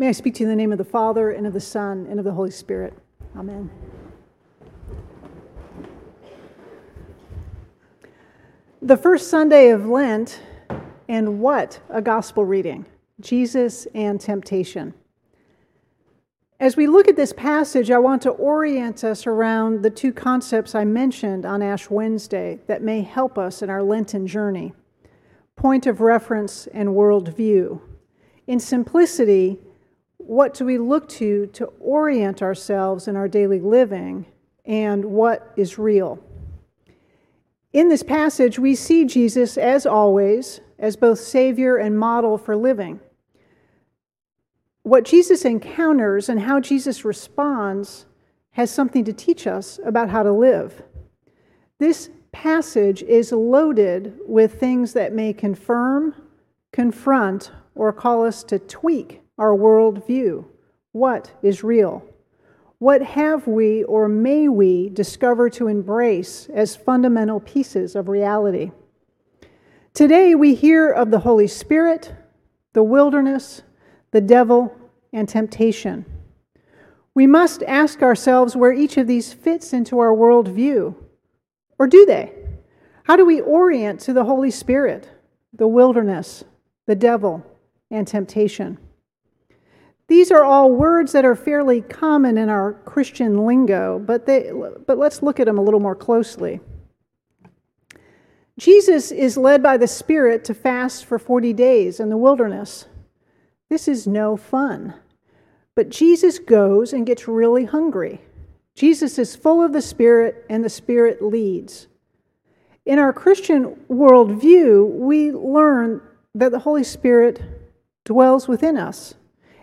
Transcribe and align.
May 0.00 0.08
I 0.08 0.12
speak 0.12 0.32
to 0.36 0.40
you 0.40 0.46
in 0.46 0.48
the 0.48 0.56
name 0.56 0.72
of 0.72 0.78
the 0.78 0.84
Father, 0.84 1.30
and 1.30 1.46
of 1.46 1.52
the 1.52 1.60
Son, 1.60 2.06
and 2.08 2.18
of 2.18 2.24
the 2.24 2.32
Holy 2.32 2.50
Spirit. 2.50 2.94
Amen. 3.36 3.70
The 8.80 8.96
first 8.96 9.28
Sunday 9.28 9.68
of 9.68 9.84
Lent, 9.84 10.40
and 11.06 11.40
what 11.40 11.80
a 11.90 12.00
gospel 12.00 12.46
reading 12.46 12.86
Jesus 13.20 13.86
and 13.94 14.18
temptation. 14.18 14.94
As 16.60 16.78
we 16.78 16.86
look 16.86 17.06
at 17.06 17.16
this 17.16 17.34
passage, 17.34 17.90
I 17.90 17.98
want 17.98 18.22
to 18.22 18.30
orient 18.30 19.04
us 19.04 19.26
around 19.26 19.82
the 19.82 19.90
two 19.90 20.14
concepts 20.14 20.74
I 20.74 20.86
mentioned 20.86 21.44
on 21.44 21.60
Ash 21.60 21.90
Wednesday 21.90 22.58
that 22.68 22.80
may 22.80 23.02
help 23.02 23.36
us 23.36 23.60
in 23.60 23.68
our 23.68 23.82
Lenten 23.82 24.26
journey 24.26 24.72
point 25.56 25.86
of 25.86 26.00
reference 26.00 26.66
and 26.68 26.88
worldview. 26.88 27.82
In 28.46 28.58
simplicity, 28.58 29.58
what 30.30 30.54
do 30.54 30.64
we 30.64 30.78
look 30.78 31.08
to 31.08 31.46
to 31.46 31.64
orient 31.80 32.40
ourselves 32.40 33.08
in 33.08 33.16
our 33.16 33.26
daily 33.26 33.58
living 33.58 34.24
and 34.64 35.04
what 35.04 35.52
is 35.56 35.76
real? 35.76 36.22
In 37.72 37.88
this 37.88 38.04
passage, 38.04 38.56
we 38.56 38.76
see 38.76 39.04
Jesus, 39.04 39.58
as 39.58 39.86
always, 39.86 40.60
as 40.78 40.94
both 40.94 41.18
Savior 41.18 41.78
and 41.78 41.98
model 41.98 42.38
for 42.38 42.54
living. 42.54 43.00
What 44.84 45.04
Jesus 45.04 45.44
encounters 45.44 46.28
and 46.28 46.38
how 46.38 46.60
Jesus 46.60 47.04
responds 47.04 48.06
has 48.52 48.70
something 48.70 49.04
to 49.06 49.12
teach 49.12 49.48
us 49.48 49.80
about 49.84 50.10
how 50.10 50.22
to 50.22 50.30
live. 50.30 50.80
This 51.78 52.08
passage 52.30 53.02
is 53.02 53.32
loaded 53.32 54.16
with 54.28 54.60
things 54.60 54.92
that 54.92 55.12
may 55.12 55.32
confirm, 55.32 56.14
confront, 56.70 57.50
or 57.74 57.92
call 57.92 58.24
us 58.24 58.44
to 58.44 58.60
tweak 58.60 59.19
our 59.40 59.56
worldview. 59.56 60.44
What 60.92 61.32
is 61.42 61.64
real? 61.64 62.04
What 62.78 63.02
have 63.02 63.46
we 63.46 63.82
or 63.84 64.06
may 64.06 64.48
we 64.48 64.90
discover 64.90 65.48
to 65.50 65.66
embrace 65.66 66.48
as 66.54 66.76
fundamental 66.76 67.40
pieces 67.40 67.96
of 67.96 68.08
reality? 68.08 68.70
Today 69.94 70.34
we 70.34 70.54
hear 70.54 70.90
of 70.90 71.10
the 71.10 71.20
Holy 71.20 71.46
Spirit, 71.46 72.14
the 72.74 72.82
wilderness, 72.82 73.62
the 74.10 74.20
devil, 74.20 74.76
and 75.12 75.26
temptation. 75.26 76.04
We 77.14 77.26
must 77.26 77.62
ask 77.62 78.02
ourselves 78.02 78.54
where 78.54 78.72
each 78.72 78.98
of 78.98 79.06
these 79.06 79.32
fits 79.32 79.72
into 79.72 79.98
our 80.00 80.14
worldview. 80.14 80.94
Or 81.78 81.86
do 81.86 82.04
they? 82.04 82.32
How 83.04 83.16
do 83.16 83.24
we 83.24 83.40
orient 83.40 84.00
to 84.00 84.12
the 84.12 84.24
Holy 84.24 84.50
Spirit, 84.50 85.08
the 85.52 85.66
wilderness, 85.66 86.44
the 86.86 86.94
devil, 86.94 87.44
and 87.90 88.06
temptation? 88.06 88.78
These 90.10 90.32
are 90.32 90.42
all 90.42 90.72
words 90.72 91.12
that 91.12 91.24
are 91.24 91.36
fairly 91.36 91.82
common 91.82 92.36
in 92.36 92.48
our 92.48 92.72
Christian 92.72 93.46
lingo, 93.46 94.00
but, 94.00 94.26
they, 94.26 94.50
but 94.84 94.98
let's 94.98 95.22
look 95.22 95.38
at 95.38 95.46
them 95.46 95.56
a 95.56 95.62
little 95.62 95.78
more 95.78 95.94
closely. 95.94 96.58
Jesus 98.58 99.12
is 99.12 99.36
led 99.36 99.62
by 99.62 99.76
the 99.76 99.86
Spirit 99.86 100.42
to 100.46 100.52
fast 100.52 101.04
for 101.04 101.16
40 101.16 101.52
days 101.52 102.00
in 102.00 102.08
the 102.08 102.16
wilderness. 102.16 102.86
This 103.68 103.86
is 103.86 104.08
no 104.08 104.36
fun. 104.36 104.94
But 105.76 105.90
Jesus 105.90 106.40
goes 106.40 106.92
and 106.92 107.06
gets 107.06 107.28
really 107.28 107.66
hungry. 107.66 108.20
Jesus 108.74 109.16
is 109.16 109.36
full 109.36 109.62
of 109.62 109.72
the 109.72 109.80
Spirit, 109.80 110.44
and 110.50 110.64
the 110.64 110.68
Spirit 110.68 111.22
leads. 111.22 111.86
In 112.84 112.98
our 112.98 113.12
Christian 113.12 113.76
worldview, 113.88 114.90
we 114.90 115.30
learn 115.30 116.02
that 116.34 116.50
the 116.50 116.58
Holy 116.58 116.82
Spirit 116.82 117.40
dwells 118.04 118.48
within 118.48 118.76
us 118.76 119.14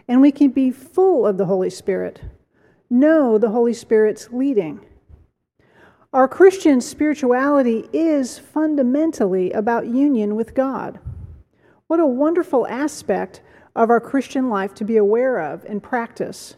and 0.07 0.21
we 0.21 0.31
can 0.31 0.49
be 0.49 0.71
full 0.71 1.25
of 1.27 1.37
the 1.37 1.45
Holy 1.45 1.69
Spirit. 1.69 2.21
Know 2.89 3.37
the 3.37 3.49
Holy 3.49 3.73
Spirit's 3.73 4.29
leading. 4.31 4.85
Our 6.13 6.27
Christian 6.27 6.79
spirituality 6.79 7.89
is 7.91 8.39
fundamentally 8.39 9.51
about 9.51 9.87
union 9.87 10.35
with 10.35 10.55
God. 10.55 10.99
What 11.87 11.99
a 11.99 12.05
wonderful 12.05 12.65
aspect 12.67 13.41
of 13.75 13.89
our 13.89 13.99
Christian 13.99 14.49
life 14.49 14.73
to 14.75 14.85
be 14.85 14.97
aware 14.97 15.39
of 15.39 15.65
and 15.65 15.83
practice. 15.83 16.55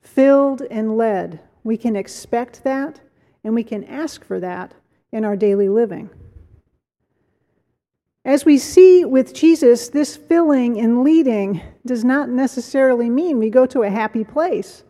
Filled 0.00 0.62
and 0.70 0.96
led, 0.96 1.40
we 1.64 1.76
can 1.76 1.96
expect 1.96 2.64
that 2.64 3.00
and 3.42 3.54
we 3.54 3.64
can 3.64 3.84
ask 3.84 4.24
for 4.24 4.40
that 4.40 4.74
in 5.12 5.24
our 5.24 5.36
daily 5.36 5.68
living. 5.68 6.08
As 8.34 8.44
we 8.44 8.58
see 8.58 9.04
with 9.04 9.32
Jesus, 9.32 9.88
this 9.90 10.16
filling 10.16 10.80
and 10.80 11.04
leading 11.04 11.62
does 11.86 12.04
not 12.04 12.28
necessarily 12.28 13.08
mean 13.08 13.38
we 13.38 13.48
go 13.48 13.64
to 13.66 13.84
a 13.84 13.90
happy 13.90 14.24
place. 14.24 14.82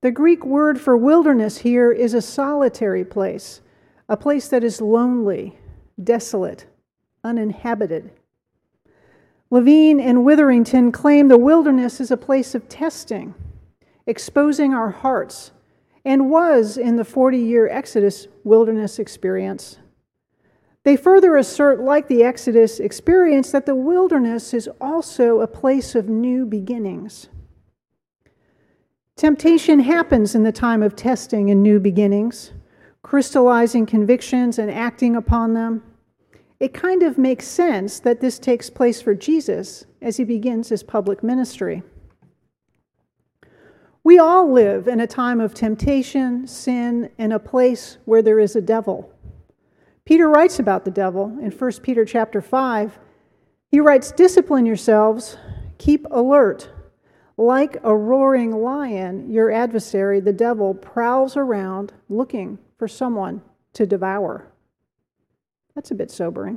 The 0.00 0.12
Greek 0.12 0.46
word 0.46 0.80
for 0.80 0.96
wilderness 0.96 1.58
here 1.58 1.90
is 1.90 2.14
a 2.14 2.22
solitary 2.22 3.04
place, 3.04 3.62
a 4.08 4.16
place 4.16 4.46
that 4.50 4.62
is 4.62 4.80
lonely, 4.80 5.58
desolate, 6.04 6.66
uninhabited. 7.24 8.12
Levine 9.50 9.98
and 9.98 10.24
Witherington 10.24 10.92
claim 10.92 11.26
the 11.26 11.36
wilderness 11.36 12.00
is 12.00 12.12
a 12.12 12.16
place 12.16 12.54
of 12.54 12.68
testing, 12.68 13.34
exposing 14.06 14.72
our 14.72 14.90
hearts, 14.90 15.50
and 16.04 16.30
was 16.30 16.76
in 16.76 16.94
the 16.94 17.04
40 17.04 17.38
year 17.38 17.68
Exodus 17.68 18.28
wilderness 18.44 19.00
experience. 19.00 19.78
They 20.84 20.96
further 20.96 21.36
assert, 21.36 21.80
like 21.80 22.08
the 22.08 22.22
Exodus 22.22 22.80
experience, 22.80 23.50
that 23.50 23.66
the 23.66 23.74
wilderness 23.74 24.54
is 24.54 24.68
also 24.80 25.40
a 25.40 25.46
place 25.46 25.94
of 25.94 26.08
new 26.08 26.46
beginnings. 26.46 27.28
Temptation 29.16 29.80
happens 29.80 30.34
in 30.34 30.44
the 30.44 30.52
time 30.52 30.82
of 30.82 30.94
testing 30.94 31.50
and 31.50 31.62
new 31.62 31.80
beginnings, 31.80 32.52
crystallizing 33.02 33.84
convictions 33.84 34.58
and 34.58 34.70
acting 34.70 35.16
upon 35.16 35.54
them. 35.54 35.82
It 36.60 36.72
kind 36.72 37.02
of 37.02 37.18
makes 37.18 37.46
sense 37.46 38.00
that 38.00 38.20
this 38.20 38.38
takes 38.38 38.70
place 38.70 39.02
for 39.02 39.14
Jesus 39.14 39.86
as 40.00 40.16
he 40.16 40.24
begins 40.24 40.68
his 40.68 40.82
public 40.82 41.22
ministry. 41.22 41.82
We 44.04 44.18
all 44.18 44.50
live 44.50 44.88
in 44.88 45.00
a 45.00 45.06
time 45.06 45.40
of 45.40 45.52
temptation, 45.52 46.46
sin, 46.46 47.10
and 47.18 47.32
a 47.32 47.38
place 47.38 47.98
where 48.04 48.22
there 48.22 48.38
is 48.38 48.56
a 48.56 48.60
devil. 48.60 49.12
Peter 50.08 50.30
writes 50.30 50.58
about 50.58 50.86
the 50.86 50.90
devil 50.90 51.36
in 51.42 51.50
1 51.50 51.72
Peter 51.82 52.02
chapter 52.02 52.40
5. 52.40 52.98
He 53.70 53.78
writes, 53.78 54.10
Discipline 54.10 54.64
yourselves, 54.64 55.36
keep 55.76 56.06
alert. 56.10 56.70
Like 57.36 57.76
a 57.84 57.94
roaring 57.94 58.62
lion, 58.62 59.30
your 59.30 59.50
adversary, 59.50 60.20
the 60.20 60.32
devil, 60.32 60.72
prowls 60.72 61.36
around 61.36 61.92
looking 62.08 62.58
for 62.78 62.88
someone 62.88 63.42
to 63.74 63.84
devour. 63.84 64.50
That's 65.74 65.90
a 65.90 65.94
bit 65.94 66.10
sobering. 66.10 66.56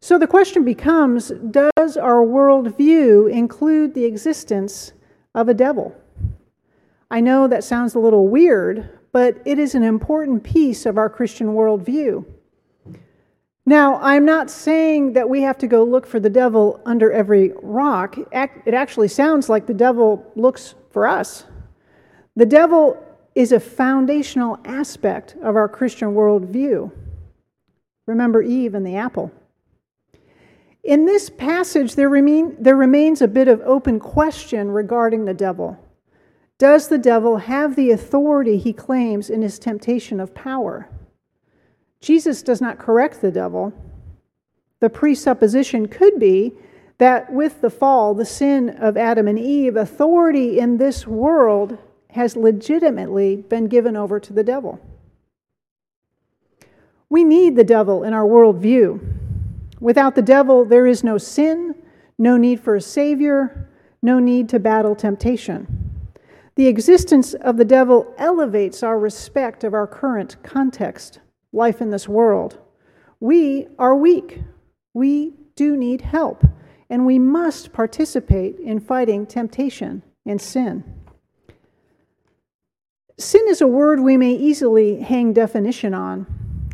So 0.00 0.18
the 0.18 0.26
question 0.26 0.62
becomes 0.62 1.30
Does 1.30 1.96
our 1.96 2.26
worldview 2.26 3.32
include 3.32 3.94
the 3.94 4.04
existence 4.04 4.92
of 5.34 5.48
a 5.48 5.54
devil? 5.54 5.96
I 7.10 7.22
know 7.22 7.48
that 7.48 7.64
sounds 7.64 7.94
a 7.94 8.00
little 8.00 8.28
weird, 8.28 8.98
but 9.12 9.40
it 9.46 9.58
is 9.58 9.74
an 9.74 9.82
important 9.82 10.44
piece 10.44 10.84
of 10.84 10.98
our 10.98 11.08
Christian 11.08 11.54
worldview. 11.54 12.26
Now, 13.70 14.00
I'm 14.02 14.24
not 14.24 14.50
saying 14.50 15.12
that 15.12 15.28
we 15.28 15.42
have 15.42 15.56
to 15.58 15.68
go 15.68 15.84
look 15.84 16.04
for 16.04 16.18
the 16.18 16.28
devil 16.28 16.80
under 16.84 17.12
every 17.12 17.52
rock. 17.62 18.18
It 18.18 18.74
actually 18.74 19.06
sounds 19.06 19.48
like 19.48 19.68
the 19.68 19.72
devil 19.72 20.28
looks 20.34 20.74
for 20.90 21.06
us. 21.06 21.44
The 22.34 22.46
devil 22.46 23.00
is 23.36 23.52
a 23.52 23.60
foundational 23.60 24.58
aspect 24.64 25.36
of 25.40 25.54
our 25.54 25.68
Christian 25.68 26.14
worldview. 26.16 26.90
Remember 28.08 28.42
Eve 28.42 28.74
and 28.74 28.84
the 28.84 28.96
apple. 28.96 29.30
In 30.82 31.06
this 31.06 31.30
passage, 31.30 31.94
there, 31.94 32.08
remain, 32.08 32.56
there 32.58 32.74
remains 32.74 33.22
a 33.22 33.28
bit 33.28 33.46
of 33.46 33.60
open 33.60 34.00
question 34.00 34.72
regarding 34.72 35.26
the 35.26 35.34
devil. 35.34 35.78
Does 36.58 36.88
the 36.88 36.98
devil 36.98 37.36
have 37.36 37.76
the 37.76 37.92
authority 37.92 38.58
he 38.58 38.72
claims 38.72 39.30
in 39.30 39.42
his 39.42 39.60
temptation 39.60 40.18
of 40.18 40.34
power? 40.34 40.88
Jesus 42.00 42.42
does 42.42 42.60
not 42.60 42.78
correct 42.78 43.20
the 43.20 43.30
devil. 43.30 43.72
The 44.80 44.90
presupposition 44.90 45.88
could 45.88 46.18
be 46.18 46.52
that 46.98 47.32
with 47.32 47.60
the 47.60 47.70
fall, 47.70 48.14
the 48.14 48.24
sin 48.24 48.70
of 48.70 48.96
Adam 48.96 49.28
and 49.28 49.38
Eve, 49.38 49.76
authority 49.76 50.58
in 50.58 50.76
this 50.76 51.06
world 51.06 51.78
has 52.10 52.36
legitimately 52.36 53.36
been 53.36 53.66
given 53.66 53.96
over 53.96 54.18
to 54.18 54.32
the 54.32 54.44
devil. 54.44 54.80
We 57.08 57.24
need 57.24 57.56
the 57.56 57.64
devil 57.64 58.04
in 58.04 58.12
our 58.12 58.26
worldview. 58.26 59.00
Without 59.80 60.14
the 60.14 60.22
devil, 60.22 60.64
there 60.64 60.86
is 60.86 61.02
no 61.02 61.18
sin, 61.18 61.74
no 62.18 62.36
need 62.36 62.60
for 62.60 62.76
a 62.76 62.80
savior, 62.80 63.68
no 64.02 64.18
need 64.18 64.48
to 64.50 64.58
battle 64.58 64.94
temptation. 64.94 65.66
The 66.54 66.66
existence 66.66 67.34
of 67.34 67.56
the 67.56 67.64
devil 67.64 68.14
elevates 68.18 68.82
our 68.82 68.98
respect 68.98 69.64
of 69.64 69.74
our 69.74 69.86
current 69.86 70.36
context 70.42 71.20
life 71.52 71.80
in 71.80 71.90
this 71.90 72.08
world. 72.08 72.58
We 73.18 73.68
are 73.78 73.94
weak. 73.96 74.42
We 74.94 75.34
do 75.56 75.76
need 75.76 76.00
help, 76.00 76.44
and 76.88 77.06
we 77.06 77.18
must 77.18 77.72
participate 77.72 78.58
in 78.58 78.80
fighting 78.80 79.26
temptation 79.26 80.02
and 80.24 80.40
sin. 80.40 80.84
Sin 83.18 83.42
is 83.48 83.60
a 83.60 83.66
word 83.66 84.00
we 84.00 84.16
may 84.16 84.32
easily 84.32 85.00
hang 85.00 85.32
definition 85.32 85.92
on. 85.92 86.26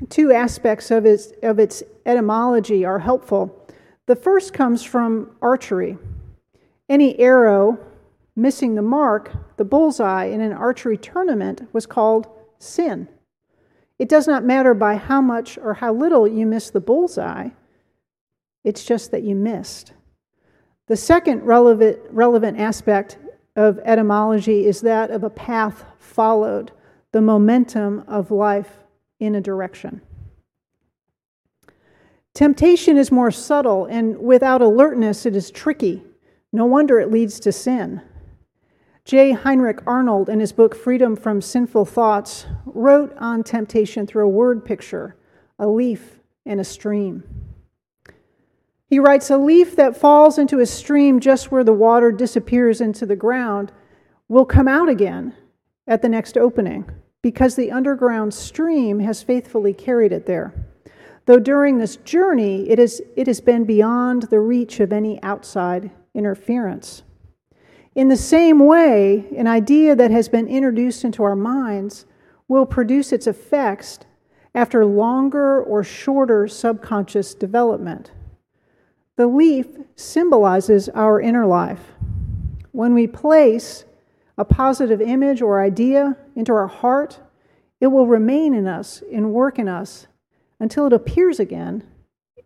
Two 0.08 0.32
aspects 0.32 0.90
of 0.90 1.05
its, 1.05 1.32
of 1.43 1.58
its 1.58 1.82
etymology 2.05 2.84
are 2.84 3.00
helpful. 3.00 3.67
The 4.06 4.14
first 4.14 4.52
comes 4.52 4.84
from 4.84 5.34
archery. 5.43 5.99
Any 6.88 7.19
arrow 7.19 7.78
missing 8.37 8.75
the 8.76 8.82
mark, 8.82 9.56
the 9.56 9.64
bullseye, 9.64 10.26
in 10.26 10.40
an 10.40 10.52
archery 10.52 10.99
tournament 10.99 11.62
was 11.73 11.87
called 11.87 12.28
sin. 12.58 13.08
It 13.98 14.08
does 14.08 14.26
not 14.26 14.44
matter 14.44 14.75
by 14.75 14.96
how 14.96 15.20
much 15.20 15.58
or 15.58 15.75
how 15.75 15.93
little 15.93 16.28
you 16.28 16.46
miss 16.46 16.70
the 16.70 16.81
bullseye, 16.81 17.50
it's 18.64 18.84
just 18.84 19.10
that 19.12 19.22
you 19.22 19.34
missed. 19.34 19.93
The 20.88 20.96
second 20.96 21.43
relevant, 21.43 21.98
relevant 22.10 22.58
aspect 22.58 23.19
of 23.54 23.78
etymology 23.84 24.66
is 24.66 24.82
that 24.82 25.10
of 25.10 25.25
a 25.25 25.31
path 25.31 25.84
followed, 25.98 26.72
the 27.12 27.22
momentum 27.22 28.04
of 28.06 28.31
life 28.31 28.84
in 29.19 29.34
a 29.34 29.40
direction. 29.40 30.02
Temptation 32.34 32.99
is 32.99 33.10
more 33.10 33.31
subtle, 33.31 33.87
and 33.87 34.19
without 34.19 34.60
alertness, 34.60 35.25
it 35.25 35.34
is 35.34 35.50
tricky. 35.50 36.04
No 36.52 36.66
wonder 36.66 37.00
it 37.00 37.10
leads 37.10 37.40
to 37.40 37.52
sin. 37.52 38.02
J. 39.06 39.30
Heinrich 39.30 39.86
Arnold, 39.86 40.28
in 40.28 40.40
his 40.40 40.50
book 40.50 40.74
Freedom 40.74 41.14
from 41.14 41.40
Sinful 41.40 41.84
Thoughts, 41.84 42.46
wrote 42.64 43.16
on 43.18 43.44
temptation 43.44 44.04
through 44.04 44.24
a 44.24 44.28
word 44.28 44.64
picture 44.64 45.14
a 45.60 45.68
leaf 45.68 46.18
and 46.44 46.58
a 46.58 46.64
stream. 46.64 47.22
He 48.88 48.98
writes 48.98 49.30
A 49.30 49.38
leaf 49.38 49.76
that 49.76 49.96
falls 49.96 50.38
into 50.38 50.58
a 50.58 50.66
stream 50.66 51.20
just 51.20 51.52
where 51.52 51.62
the 51.62 51.72
water 51.72 52.10
disappears 52.10 52.80
into 52.80 53.06
the 53.06 53.14
ground 53.14 53.70
will 54.28 54.44
come 54.44 54.66
out 54.66 54.88
again 54.88 55.34
at 55.86 56.02
the 56.02 56.08
next 56.08 56.36
opening 56.36 56.90
because 57.22 57.54
the 57.54 57.70
underground 57.70 58.34
stream 58.34 58.98
has 58.98 59.22
faithfully 59.22 59.72
carried 59.72 60.10
it 60.10 60.26
there. 60.26 60.52
Though 61.26 61.38
during 61.38 61.78
this 61.78 61.94
journey, 61.98 62.68
it, 62.68 62.80
is, 62.80 63.00
it 63.14 63.28
has 63.28 63.40
been 63.40 63.62
beyond 63.66 64.24
the 64.24 64.40
reach 64.40 64.80
of 64.80 64.92
any 64.92 65.22
outside 65.22 65.92
interference. 66.12 67.04
In 67.96 68.08
the 68.08 68.16
same 68.19 68.58
way, 68.58 69.25
an 69.34 69.46
idea 69.46 69.96
that 69.96 70.10
has 70.10 70.28
been 70.28 70.46
introduced 70.46 71.02
into 71.02 71.22
our 71.22 71.34
minds 71.34 72.04
will 72.46 72.66
produce 72.66 73.10
its 73.10 73.26
effects 73.26 74.00
after 74.54 74.84
longer 74.84 75.62
or 75.62 75.82
shorter 75.82 76.46
subconscious 76.46 77.34
development. 77.34 78.10
The 79.16 79.26
leaf 79.26 79.69
symbolizes 79.94 80.90
our 80.90 81.22
inner 81.22 81.46
life. 81.46 81.81
When 82.72 82.93
we 82.93 83.06
place 83.06 83.87
a 84.37 84.44
positive 84.44 85.00
image 85.00 85.40
or 85.40 85.62
idea 85.62 86.19
into 86.34 86.52
our 86.52 86.66
heart, 86.66 87.20
it 87.81 87.87
will 87.87 88.06
remain 88.06 88.52
in 88.52 88.66
us 88.66 89.02
and 89.10 89.32
work 89.32 89.58
in 89.58 89.69
us 89.69 90.06
until 90.60 90.87
it 90.87 90.92
appears 90.92 91.40
again 91.40 91.82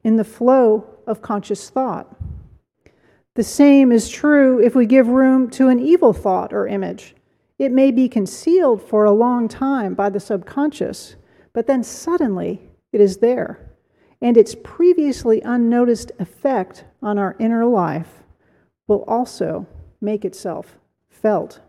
in 0.05 0.15
the 0.15 0.23
flow 0.23 0.87
of 1.09 1.23
conscious 1.23 1.71
thought. 1.71 2.20
The 3.41 3.45
same 3.45 3.91
is 3.91 4.11
true 4.11 4.61
if 4.61 4.75
we 4.75 4.85
give 4.85 5.09
room 5.09 5.49
to 5.53 5.69
an 5.69 5.81
evil 5.81 6.13
thought 6.13 6.53
or 6.53 6.67
image. 6.67 7.15
It 7.59 7.73
may 7.73 7.91
be 7.91 8.07
concealed 8.07 8.83
for 8.83 9.07
a 9.07 9.13
long 9.13 9.49
time 9.49 9.95
by 9.95 10.11
the 10.11 10.21
subconscious, 10.21 11.17
but 11.55 11.67
then 11.67 11.83
suddenly 11.83 12.61
it 12.93 13.01
is 13.01 13.17
there 13.17 13.73
and 14.21 14.37
its 14.37 14.55
previously 14.63 15.41
unnoticed 15.41 16.13
effect 16.19 16.85
on 17.03 17.17
our 17.17 17.35
inner 17.39 17.65
life 17.65 18.25
will 18.87 19.05
also 19.05 19.67
make 20.03 20.27
itself 20.27 20.77
felt. 21.09 21.61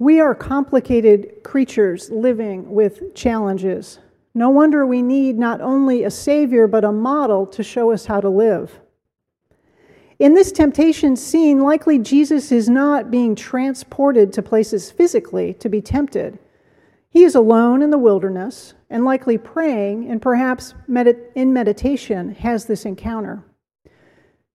We 0.00 0.18
are 0.18 0.34
complicated 0.34 1.44
creatures 1.44 2.10
living 2.10 2.72
with 2.72 3.14
challenges. 3.14 4.00
No 4.34 4.50
wonder 4.50 4.84
we 4.84 5.00
need 5.00 5.38
not 5.38 5.60
only 5.60 6.02
a 6.02 6.10
Savior, 6.10 6.66
but 6.66 6.84
a 6.84 6.90
model 6.90 7.46
to 7.46 7.62
show 7.62 7.92
us 7.92 8.06
how 8.06 8.20
to 8.20 8.28
live. 8.28 8.80
In 10.22 10.34
this 10.34 10.52
temptation 10.52 11.16
scene, 11.16 11.58
likely 11.58 11.98
Jesus 11.98 12.52
is 12.52 12.68
not 12.68 13.10
being 13.10 13.34
transported 13.34 14.32
to 14.32 14.40
places 14.40 14.88
physically 14.88 15.52
to 15.54 15.68
be 15.68 15.82
tempted. 15.82 16.38
He 17.10 17.24
is 17.24 17.34
alone 17.34 17.82
in 17.82 17.90
the 17.90 17.98
wilderness 17.98 18.74
and 18.88 19.04
likely 19.04 19.36
praying 19.36 20.08
and 20.08 20.22
perhaps 20.22 20.74
in 21.34 21.52
meditation 21.52 22.36
has 22.36 22.66
this 22.66 22.84
encounter. 22.84 23.42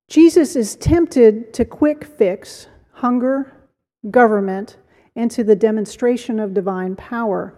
Jesus 0.08 0.56
is 0.56 0.78
tempted 0.78 1.54
to 1.56 1.66
quick 1.66 2.06
fix 2.06 2.68
hunger, 2.92 3.52
government, 4.10 4.78
and 5.18 5.30
to 5.32 5.44
the 5.44 5.58
demonstration 5.58 6.40
of 6.40 6.54
divine 6.54 6.96
power. 6.96 7.54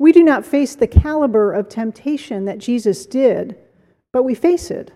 We 0.00 0.10
do 0.10 0.24
not 0.24 0.44
face 0.44 0.74
the 0.74 0.88
caliber 0.88 1.52
of 1.52 1.68
temptation 1.68 2.44
that 2.46 2.58
Jesus 2.58 3.06
did, 3.06 3.56
but 4.10 4.24
we 4.24 4.34
face 4.34 4.72
it. 4.72 4.90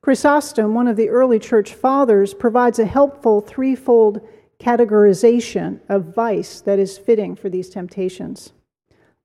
Chrysostom, 0.00 0.74
one 0.74 0.88
of 0.88 0.96
the 0.96 1.08
early 1.08 1.38
church 1.38 1.74
fathers, 1.74 2.32
provides 2.32 2.78
a 2.78 2.86
helpful 2.86 3.40
threefold 3.40 4.20
categorization 4.60 5.80
of 5.88 6.14
vice 6.14 6.60
that 6.60 6.78
is 6.78 6.98
fitting 6.98 7.36
for 7.36 7.48
these 7.48 7.68
temptations 7.68 8.52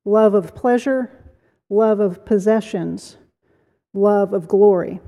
love 0.05 0.33
of 0.33 0.53
pleasure, 0.53 1.09
love 1.69 1.99
of 2.01 2.25
possessions, 2.25 3.17
love 3.93 4.33
of 4.33 4.49
glory. 4.49 4.99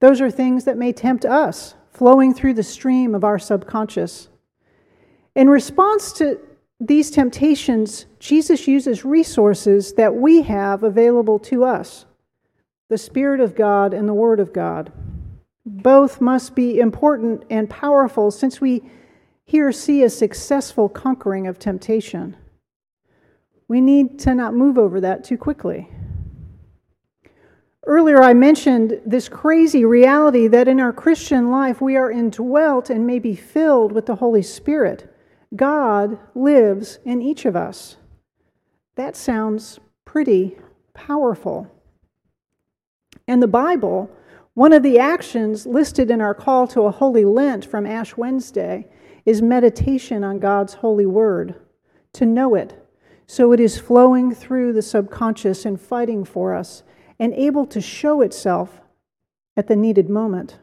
Those 0.00 0.20
are 0.22 0.30
things 0.30 0.64
that 0.64 0.78
may 0.78 0.92
tempt 0.92 1.26
us, 1.26 1.74
flowing 1.90 2.32
through 2.32 2.54
the 2.54 2.62
stream 2.62 3.14
of 3.14 3.24
our 3.24 3.38
subconscious. 3.38 4.28
In 5.34 5.50
response 5.50 6.12
to 6.14 6.40
these 6.80 7.10
temptations, 7.10 8.06
Jesus 8.18 8.66
uses 8.66 9.04
resources 9.04 9.92
that 9.94 10.14
we 10.14 10.42
have 10.42 10.82
available 10.82 11.38
to 11.40 11.64
us 11.64 12.06
the 12.92 12.98
Spirit 12.98 13.40
of 13.40 13.54
God 13.54 13.94
and 13.94 14.06
the 14.06 14.12
Word 14.12 14.38
of 14.38 14.52
God. 14.52 14.92
Both 15.64 16.20
must 16.20 16.54
be 16.54 16.78
important 16.78 17.42
and 17.48 17.70
powerful 17.70 18.30
since 18.30 18.60
we 18.60 18.82
here 19.46 19.72
see 19.72 20.02
a 20.02 20.10
successful 20.10 20.90
conquering 20.90 21.46
of 21.46 21.58
temptation. 21.58 22.36
We 23.66 23.80
need 23.80 24.18
to 24.18 24.34
not 24.34 24.52
move 24.52 24.76
over 24.76 25.00
that 25.00 25.24
too 25.24 25.38
quickly. 25.38 25.88
Earlier, 27.86 28.22
I 28.22 28.34
mentioned 28.34 29.00
this 29.06 29.26
crazy 29.26 29.86
reality 29.86 30.46
that 30.48 30.68
in 30.68 30.78
our 30.78 30.92
Christian 30.92 31.50
life 31.50 31.80
we 31.80 31.96
are 31.96 32.10
indwelt 32.10 32.90
and 32.90 33.06
may 33.06 33.18
be 33.18 33.34
filled 33.34 33.92
with 33.92 34.04
the 34.04 34.16
Holy 34.16 34.42
Spirit. 34.42 35.10
God 35.56 36.18
lives 36.34 36.98
in 37.06 37.22
each 37.22 37.46
of 37.46 37.56
us. 37.56 37.96
That 38.96 39.16
sounds 39.16 39.80
pretty 40.04 40.58
powerful. 40.92 41.72
And 43.26 43.42
the 43.42 43.48
Bible 43.48 44.10
one 44.54 44.74
of 44.74 44.82
the 44.82 44.98
actions 44.98 45.64
listed 45.64 46.10
in 46.10 46.20
our 46.20 46.34
call 46.34 46.66
to 46.68 46.82
a 46.82 46.90
Holy 46.90 47.24
Lent 47.24 47.64
from 47.64 47.86
Ash 47.86 48.18
Wednesday 48.18 48.86
is 49.24 49.40
meditation 49.40 50.22
on 50.22 50.40
God's 50.40 50.74
holy 50.74 51.06
word, 51.06 51.54
to 52.12 52.26
know 52.26 52.54
it, 52.54 52.86
so 53.26 53.52
it 53.52 53.60
is 53.60 53.78
flowing 53.78 54.34
through 54.34 54.74
the 54.74 54.82
subconscious 54.82 55.64
and 55.64 55.80
fighting 55.80 56.22
for 56.22 56.54
us 56.54 56.82
and 57.18 57.32
able 57.32 57.64
to 57.64 57.80
show 57.80 58.20
itself 58.20 58.82
at 59.56 59.68
the 59.68 59.76
needed 59.76 60.10
moment. 60.10 60.58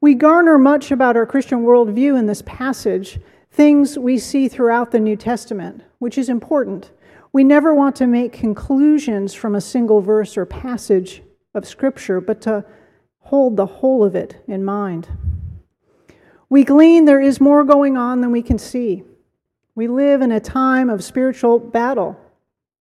We 0.00 0.14
garner 0.14 0.56
much 0.56 0.92
about 0.92 1.16
our 1.16 1.26
Christian 1.26 1.64
worldview 1.64 2.16
in 2.16 2.26
this 2.26 2.42
passage, 2.42 3.18
things 3.50 3.98
we 3.98 4.18
see 4.18 4.46
throughout 4.46 4.92
the 4.92 5.00
New 5.00 5.16
Testament, 5.16 5.82
which 5.98 6.16
is 6.16 6.28
important. 6.28 6.92
We 7.32 7.44
never 7.44 7.74
want 7.74 7.96
to 7.96 8.06
make 8.06 8.32
conclusions 8.32 9.34
from 9.34 9.54
a 9.54 9.60
single 9.60 10.00
verse 10.00 10.36
or 10.36 10.44
passage 10.44 11.22
of 11.54 11.66
Scripture, 11.66 12.20
but 12.20 12.40
to 12.42 12.64
hold 13.20 13.56
the 13.56 13.66
whole 13.66 14.04
of 14.04 14.14
it 14.16 14.42
in 14.48 14.64
mind. 14.64 15.08
We 16.48 16.64
glean 16.64 17.04
there 17.04 17.20
is 17.20 17.40
more 17.40 17.62
going 17.62 17.96
on 17.96 18.20
than 18.20 18.32
we 18.32 18.42
can 18.42 18.58
see. 18.58 19.04
We 19.76 19.86
live 19.86 20.20
in 20.20 20.32
a 20.32 20.40
time 20.40 20.90
of 20.90 21.04
spiritual 21.04 21.60
battle. 21.60 22.18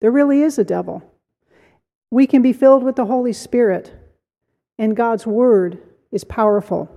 There 0.00 0.10
really 0.10 0.42
is 0.42 0.58
a 0.58 0.64
devil. 0.64 1.02
We 2.10 2.26
can 2.26 2.42
be 2.42 2.52
filled 2.52 2.84
with 2.84 2.96
the 2.96 3.06
Holy 3.06 3.32
Spirit, 3.32 3.92
and 4.78 4.94
God's 4.94 5.26
Word 5.26 5.82
is 6.12 6.24
powerful. 6.24 6.90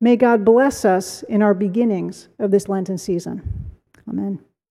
May 0.00 0.16
God 0.16 0.44
bless 0.44 0.84
us 0.84 1.22
in 1.22 1.42
our 1.42 1.54
beginnings 1.54 2.28
of 2.40 2.50
this 2.50 2.68
Lenten 2.68 2.98
season. 2.98 3.70
Amen. 4.08 4.40